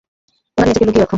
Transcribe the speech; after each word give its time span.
এবার 0.57 0.67
নিজেকে 0.67 0.85
লুকিয়ে 0.85 1.01
রাখো। 1.01 1.09